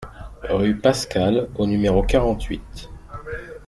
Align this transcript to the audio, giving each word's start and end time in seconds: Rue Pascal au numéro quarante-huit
Rue 0.49 0.77
Pascal 0.79 1.47
au 1.53 1.67
numéro 1.67 2.01
quarante-huit 2.01 2.89